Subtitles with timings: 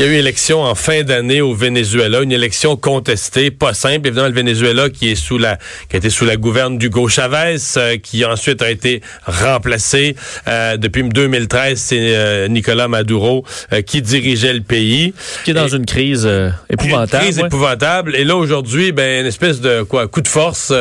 [0.00, 4.06] Il y a eu élection en fin d'année au Venezuela, une élection contestée, pas simple.
[4.06, 5.58] Évidemment, le Venezuela qui est sous la,
[5.90, 10.16] qui a été sous la gouverne d'Hugo Chavez, euh, qui ensuite a été remplacé
[10.48, 11.78] euh, depuis 2013.
[11.78, 13.44] C'est euh, Nicolas Maduro
[13.84, 15.12] qui dirigeait le pays,
[15.44, 16.26] qui est dans une crise
[16.70, 17.22] épouvantable.
[17.22, 18.16] Une crise épouvantable.
[18.16, 20.72] Et là aujourd'hui, ben une espèce de quoi, coup de force,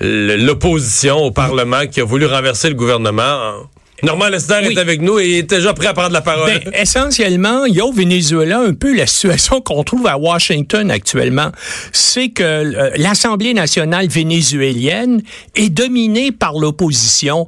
[0.00, 3.68] l'opposition au Parlement qui a voulu renverser le gouvernement.
[4.02, 6.50] Normand Lester est avec nous et est déjà prêt à prendre la parole.
[6.64, 10.90] Ben, essentiellement, il y a au Venezuela un peu la situation qu'on trouve à Washington
[10.90, 11.50] actuellement.
[11.92, 15.22] C'est que euh, l'Assemblée nationale vénézuélienne
[15.56, 17.46] est dominée par l'opposition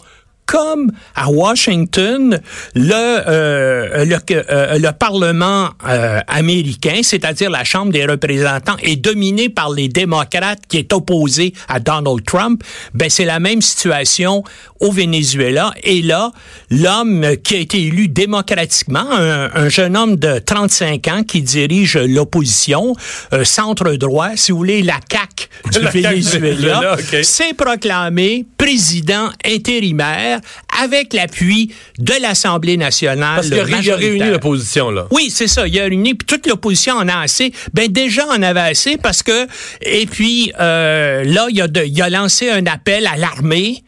[0.50, 2.40] comme à Washington,
[2.74, 9.48] le, euh, le, euh, le, Parlement euh, américain, c'est-à-dire la Chambre des représentants, est dominé
[9.48, 14.42] par les démocrates qui est opposé à Donald Trump, ben c'est la même situation
[14.80, 15.72] au Venezuela.
[15.84, 16.32] Et là,
[16.68, 22.96] l'homme qui a été élu démocratiquement, un, jeune homme de 35 ans qui dirige l'opposition,
[23.44, 30.39] centre droit, si vous voulez, la CAC du Venezuela, s'est proclamé président intérimaire
[30.82, 33.36] avec l'appui de l'Assemblée nationale.
[33.36, 35.06] Parce qu'il a réuni l'opposition, là.
[35.10, 35.66] Oui, c'est ça.
[35.66, 37.52] Il a réuni, puis toute l'opposition en a assez.
[37.74, 39.46] Ben déjà, on avait assez parce que,
[39.82, 43.82] et puis euh, là, il a, il a lancé un appel à l'armée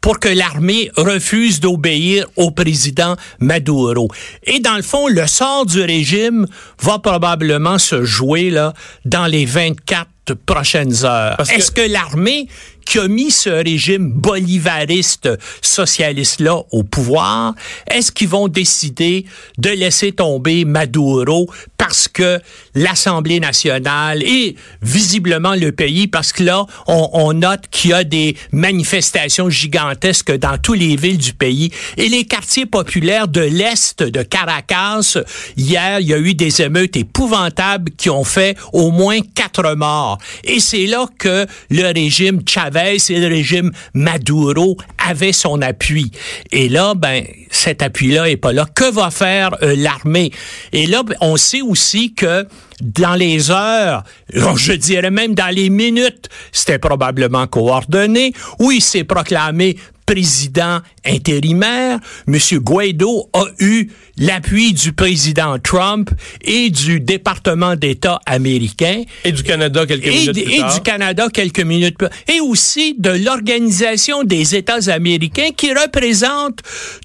[0.00, 4.08] pour que l'armée refuse d'obéir au président Maduro.
[4.44, 6.46] Et dans le fond, le sort du régime
[6.80, 8.72] va probablement se jouer là
[9.04, 11.36] dans les 24 prochaines heures.
[11.50, 12.48] Est-ce que, l'armée
[12.86, 15.28] qui a mis ce régime bolivariste
[15.60, 17.54] socialiste-là au pouvoir,
[17.90, 19.26] est-ce qu'ils vont décider
[19.58, 22.40] de laisser tomber Maduro parce que
[22.74, 28.36] l'Assemblée nationale et visiblement le pays, parce que là, on, note qu'il y a des
[28.52, 34.22] manifestations gigantesques dans toutes les villes du pays et les quartiers populaires de l'Est de
[34.22, 35.18] Caracas,
[35.56, 40.15] hier, il y a eu des émeutes épouvantables qui ont fait au moins quatre morts.
[40.44, 46.10] Et c'est là que le régime Chavez et le régime Maduro avaient son appui.
[46.52, 48.66] Et là, ben, cet appui-là est pas là.
[48.74, 50.30] Que va faire euh, l'armée?
[50.72, 52.46] Et là, ben, on sait aussi que
[52.80, 59.04] dans les heures, je dirais même dans les minutes, c'était probablement coordonné, où il s'est
[59.04, 61.98] proclamé président intérimaire,
[62.28, 62.38] M.
[62.60, 66.10] Guaido a eu l'appui du président Trump
[66.42, 69.02] et du département d'État américain.
[69.24, 73.10] Et du Canada quelques minutes plus Et du Canada quelques minutes plus Et aussi de
[73.10, 76.60] l'Organisation des États américains qui représente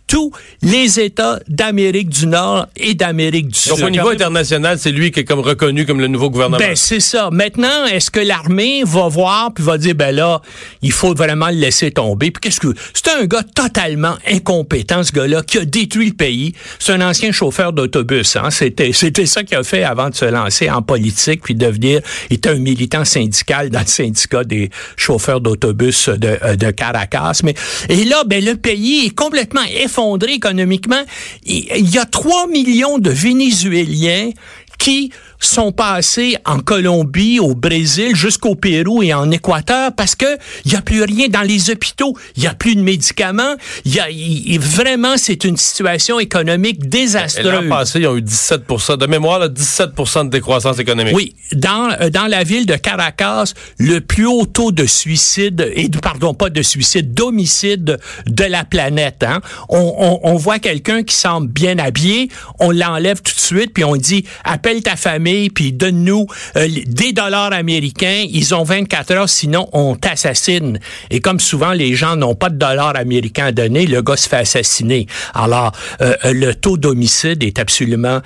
[0.08, 3.72] tous les États d'Amérique du Nord et d'Amérique du Sud.
[3.72, 6.58] Donc, au niveau international, c'est lui qui est comme reconnu comme le nouveau gouvernement.
[6.58, 7.30] Ben, c'est ça.
[7.32, 10.42] Maintenant, est-ce que l'armée va voir puis va dire, ben là,
[10.82, 12.32] il faut vraiment le laisser tomber?
[12.32, 16.54] Puis qu'est-ce que, c'est un gars totalement incompétent, ce gars-là, qui a détruit le pays.
[16.78, 18.50] C'est un ancien chauffeur d'autobus, hein.
[18.50, 22.38] C'était, c'était ça qu'il a fait avant de se lancer en politique puis devenir, il
[22.38, 27.42] était un militant syndical dans le syndicat des chauffeurs d'autobus de, euh, de Caracas.
[27.44, 27.56] Mais,
[27.90, 31.04] et là, ben, le pays est complètement effondré économiquement.
[31.46, 34.30] Il y a 3 millions de Vénézuéliens
[34.78, 35.12] qui
[35.48, 40.76] sont passés en Colombie, au Brésil, jusqu'au Pérou et en Équateur parce que il y
[40.76, 44.60] a plus rien dans les hôpitaux, il y a plus de médicaments, il y a
[44.60, 47.52] vraiment c'est une situation économique désastreuse.
[47.52, 48.62] L'an passé, ils ont eu 17
[49.00, 51.16] de mémoire là, 17 de décroissance économique.
[51.16, 55.90] Oui, dans euh, dans la ville de Caracas, le plus haut taux de suicide et
[55.90, 59.42] pardon, pas de suicide, d'homicide de la planète hein.
[59.70, 63.84] on, on, on voit quelqu'un qui semble bien habillé, on l'enlève tout de suite puis
[63.84, 68.26] on dit appelle ta famille puis donne-nous euh, des dollars américains.
[68.30, 70.80] Ils ont 24 heures, sinon on t'assassine.
[71.10, 74.28] Et comme souvent, les gens n'ont pas de dollars américains à donner, le gars se
[74.28, 75.08] fait assassiner.
[75.34, 75.72] Alors,
[76.02, 78.22] euh, euh, le taux d'homicide est absolument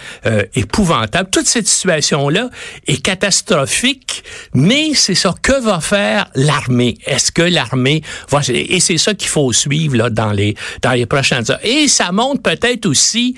[0.55, 1.29] épouvantable.
[1.29, 2.49] Toute cette situation-là
[2.88, 4.23] est catastrophique,
[4.53, 5.34] mais c'est ça.
[5.41, 6.97] Que va faire l'armée?
[7.05, 8.41] Est-ce que l'armée va...
[8.47, 11.63] Et c'est ça qu'il faut suivre là, dans, les, dans les prochaines heures.
[11.63, 13.35] Et ça montre peut-être aussi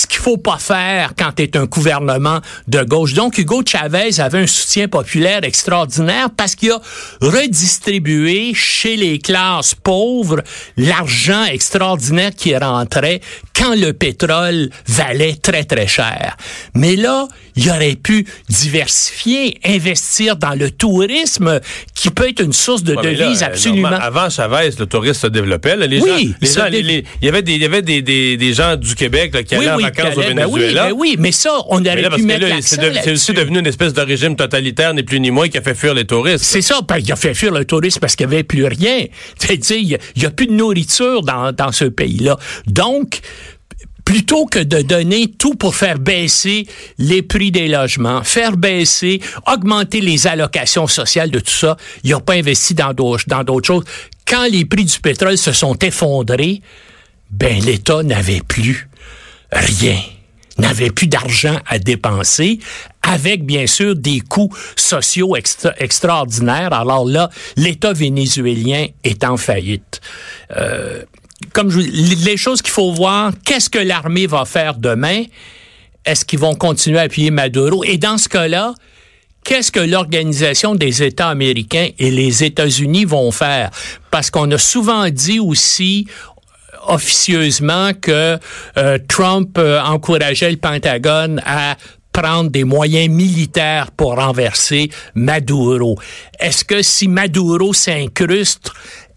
[0.00, 3.14] ce qu'il faut pas faire quand tu es un gouvernement de gauche.
[3.14, 6.80] Donc, Hugo Chavez avait un soutien populaire extraordinaire parce qu'il a
[7.20, 10.42] redistribué chez les classes pauvres
[10.76, 13.20] l'argent extraordinaire qui rentrait
[13.54, 16.36] quand le pétrole valait très, très cher.
[16.74, 21.60] Mais là, il aurait pu diversifier, investir dans le tourisme
[21.94, 23.88] qui peut être une source de devises absolument.
[23.88, 25.76] Avant Chavez, le tourisme se développait.
[25.76, 28.76] Les oui, gens, les il y avait des, il y avait des, des, des gens
[28.76, 32.02] du Québec qui allaient vacances au Ben oui, ben oui, mais ça, on Mais aurait
[32.02, 35.20] là, pu parce mettre l'accent c'est aussi devenu une espèce de régime totalitaire, ni plus
[35.20, 36.44] ni moins, qui a fait fuir les touristes.
[36.44, 39.04] C'est ça, ben, il a fait fuir le tourisme parce qu'il n'y avait plus rien.
[39.38, 42.38] Sais, il n'y a, plus de nourriture dans, dans ce pays-là.
[42.66, 43.20] Donc,
[44.04, 46.66] plutôt que de donner tout pour faire baisser
[46.98, 52.20] les prix des logements, faire baisser, augmenter les allocations sociales de tout ça, il n'a
[52.20, 53.84] pas investi dans d'autres, dans d'autres choses.
[54.26, 56.60] Quand les prix du pétrole se sont effondrés,
[57.30, 58.88] ben l'État n'avait plus
[59.52, 59.98] rien
[60.58, 62.58] n'avait plus d'argent à dépenser,
[63.02, 66.72] avec bien sûr des coûts sociaux extra- extraordinaires.
[66.72, 70.00] Alors là, l'État vénézuélien est en faillite.
[70.56, 71.02] Euh,
[71.54, 75.24] comme les choses qu'il faut voir, qu'est-ce que l'armée va faire demain?
[76.04, 77.82] Est-ce qu'ils vont continuer à appuyer Maduro?
[77.84, 78.74] Et dans ce cas-là,
[79.44, 83.70] qu'est-ce que l'Organisation des États américains et les États-Unis vont faire?
[84.10, 86.06] Parce qu'on a souvent dit aussi
[86.86, 88.38] officieusement que
[88.76, 91.76] euh, Trump euh, encourageait le Pentagone à
[92.12, 95.98] prendre des moyens militaires pour renverser Maduro.
[96.38, 98.72] Est-ce que si Maduro s'incruste,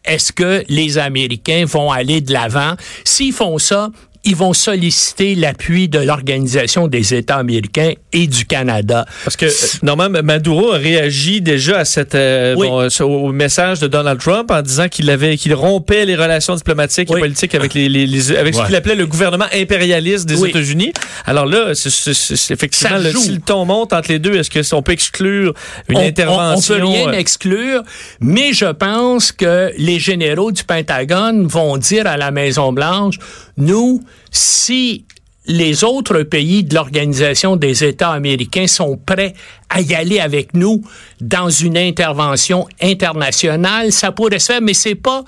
[0.05, 2.75] est-ce que les Américains vont aller de l'avant?
[3.03, 3.89] S'ils font ça,
[4.25, 9.05] ils vont solliciter l'appui de l'Organisation des États américains et du Canada.
[9.25, 9.49] Parce que, euh,
[9.81, 12.67] normalement, Maduro a réagi déjà à cette, euh, Oui.
[12.67, 16.55] bon, euh, au message de Donald Trump en disant qu'il avait, qu'il rompait les relations
[16.55, 17.17] diplomatiques Oui.
[17.17, 18.65] et politiques avec les, les- les- avec ce Ouais.
[18.67, 20.49] qu'il appelait le gouvernement impérialiste des Oui.
[20.49, 20.93] États-Unis.
[21.25, 23.19] Alors là, c'est, c'est- c'est- effectivement, Ça le- joue.
[23.19, 25.53] si le ton monte entre les deux, est-ce que on peut exclure
[25.89, 26.75] une on, on- intervention?
[26.75, 27.83] On, peut rien euh, exclure,
[28.21, 33.15] mais je pense que les généraux du Pentagone vont dire à la Maison Blanche,
[33.57, 34.01] nous,
[34.31, 35.05] si
[35.45, 39.33] les autres pays de l'Organisation des États américains sont prêts
[39.69, 40.81] à y aller avec nous
[41.19, 45.23] dans une intervention internationale, ça pourrait se faire, mais c'est pas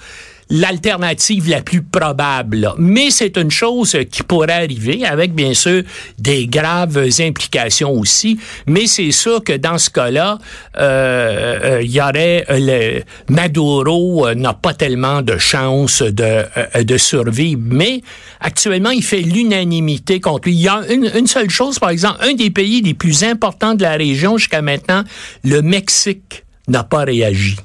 [0.49, 2.73] l'alternative la plus probable.
[2.77, 5.83] Mais c'est une chose qui pourrait arriver avec, bien sûr,
[6.19, 8.39] des graves implications aussi.
[8.67, 10.37] Mais c'est sûr que dans ce cas-là,
[10.77, 16.43] euh, euh, y aurait euh, le Maduro n'a pas tellement de chances de,
[16.83, 17.61] de survivre.
[17.63, 18.01] Mais
[18.39, 20.55] actuellement, il fait l'unanimité contre lui.
[20.55, 23.73] Il y a une, une seule chose, par exemple, un des pays les plus importants
[23.73, 25.03] de la région jusqu'à maintenant,
[25.43, 27.57] le Mexique, n'a pas réagi.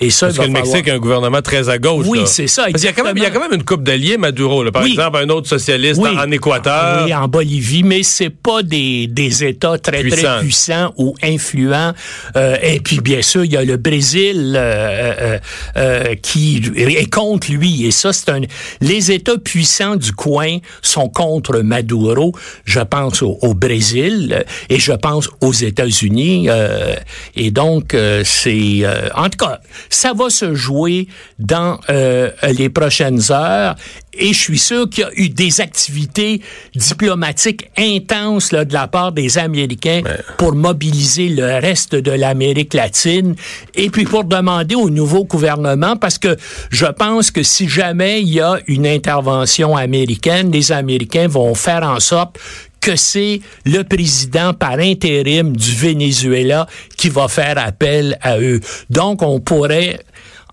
[0.00, 2.06] Et ça, Parce il que le falloir- Mexique a un gouvernement très à gauche.
[2.08, 3.64] Oui, c'est ça, Parce qu'il y a quand même, il y a quand même une
[3.64, 4.62] coupe d'alliés, Maduro.
[4.64, 4.72] là.
[4.72, 4.92] Par Oui.
[4.92, 6.10] exemple, un autre socialiste Oui.
[6.10, 7.04] en, en Équateur.
[7.04, 10.16] Oui, en Bolivie, mais c'est pas des, des États très Puissants.
[10.22, 11.92] très puissants ou influents.
[12.36, 15.38] Euh, et puis bien sûr, il y a le Brésil euh, euh,
[15.76, 17.84] euh, qui est contre lui.
[17.86, 18.40] Et ça, c'est un.
[18.80, 22.32] Les États puissants du coin sont contre Maduro.
[22.64, 26.46] Je pense au, au Brésil euh, et je pense aux États-Unis.
[26.48, 26.94] euh,
[27.36, 29.60] et donc, euh, c'est euh, en tout cas,
[29.90, 31.08] ça va se jouer
[31.38, 33.74] dans euh, les prochaines heures.
[34.12, 36.40] Et je suis sûr qu'il y a eu des activités
[36.74, 40.02] diplomatiques intenses là, de la part des Américains
[40.36, 43.36] pour mobiliser le reste de l'Amérique latine
[43.74, 46.36] et puis pour demander au nouveau gouvernement, parce que
[46.70, 51.82] je pense que si jamais il y a une intervention américaine, les Américains vont faire
[51.82, 52.38] en sorte
[52.80, 56.66] que c'est le président par intérim du Venezuela
[56.96, 58.60] qui va faire appel à eux.
[58.88, 60.00] Donc, on pourrait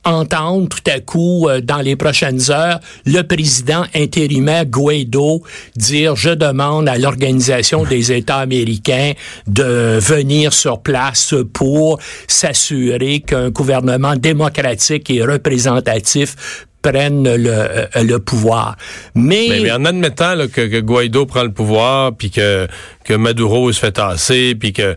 [0.08, 5.44] entendre tout à coup, euh, dans les prochaines heures, le président intérimaire Guaido
[5.76, 9.14] dire, je demande à l'Organisation des États américains
[9.48, 18.18] de venir sur place pour s'assurer qu'un gouvernement démocratique et représentatif prenne le, euh, le
[18.20, 18.76] pouvoir.
[19.16, 22.68] Mais, Mais, en admettant que Guaido prend le pouvoir, puis que,
[23.04, 24.96] que Maduro se fait tasser, puis que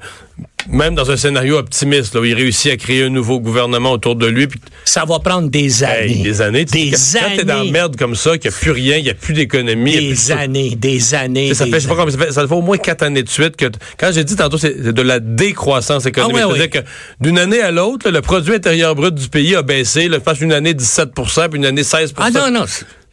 [0.68, 4.16] même dans un scénario optimiste, là, où il réussit à créer un nouveau gouvernement autour
[4.16, 6.12] de lui, puis ça va prendre des années.
[6.18, 7.70] hey, des années, Des quand t'es dans la années.
[7.70, 10.32] merde comme ça, qu'il n'y a plus rien, il n'y a plus d'économie, plus Des
[10.32, 11.54] années, des années.
[11.54, 12.04] Ça des fait, je sais pas années.
[12.12, 13.66] combien, ça fait, ça fait au moins quatre années de suite que,
[13.98, 16.36] quand j'ai dit tantôt, c'est de la décroissance économique.
[16.42, 16.88] Ah ouais, C'est-à-dire que
[17.20, 20.40] d'une année à l'autre, le produit intérieur brut du pays a baissé, là, je pense
[20.40, 22.64] une année 17% puis une année 16% Ah non, non.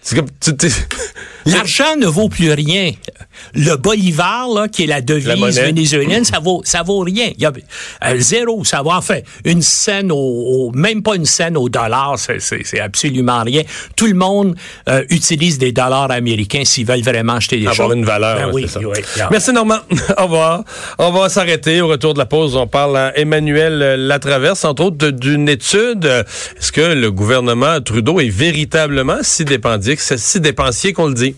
[0.10, 0.28] C'est comme,
[1.46, 2.92] L'argent ne vaut plus rien.
[3.54, 7.30] Le bolivar, là, qui est la devise vénézuélienne, ça vaut, ça vaut rien.
[7.38, 7.52] Il y a
[8.06, 8.64] euh, zéro.
[8.66, 13.44] Ça va, enfin, une scène au, au- même pas une scène au dollar, c'est- absolument
[13.44, 13.64] rien.
[13.96, 14.56] Tout le monde
[14.90, 17.98] euh, utilise des dollars américains s'ils veulent vraiment acheter des avoir choses.
[17.98, 18.38] une valeur.
[18.48, 18.80] Ben oui, ça.
[18.80, 19.28] oui, yeah.
[19.32, 19.80] Merci Normand.
[20.18, 20.64] Au revoir.
[21.00, 21.82] On va s'arrêter.
[21.82, 26.06] Au retour de la pause, on parle à Emmanuel Latraverse, entre autres d'une étude.
[26.06, 31.36] Est-ce que le gouvernement Trudeau est véritablement si dépendier, si dépensier qu'on le dit?